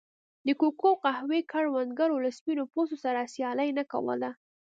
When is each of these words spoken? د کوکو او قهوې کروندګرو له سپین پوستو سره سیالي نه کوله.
د 0.45 0.47
کوکو 0.59 0.87
او 0.91 0.95
قهوې 1.03 1.39
کروندګرو 1.51 2.15
له 2.25 2.29
سپین 2.37 2.59
پوستو 2.73 2.97
سره 3.05 3.29
سیالي 3.33 3.69
نه 3.77 3.83
کوله. 3.91 4.29